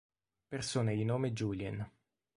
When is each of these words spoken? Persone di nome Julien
Persone 0.47 0.95
di 0.95 1.05
nome 1.05 1.31
Julien 1.31 1.87